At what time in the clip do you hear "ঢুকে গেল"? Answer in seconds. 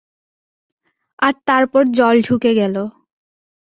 2.27-2.75